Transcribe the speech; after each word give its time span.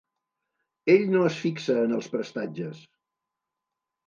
Ell 0.93 1.05
no 1.15 1.21
es 1.31 1.37
fixa 1.41 1.75
en 1.83 1.93
els 1.99 2.09
prestatges. 2.15 2.81